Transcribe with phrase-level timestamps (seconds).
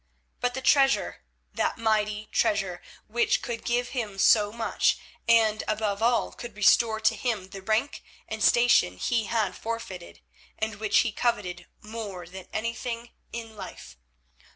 [0.39, 1.21] But the treasure,
[1.53, 4.97] that mighty treasure, which could give him so much,
[5.29, 10.21] and, above all, could restore to him the rank and station he had forfeited,
[10.57, 13.95] and which he coveted more than anything in life.